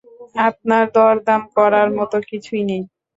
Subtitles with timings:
[0.47, 2.81] আপনার দরদাম করার মতো কিছুই নেই।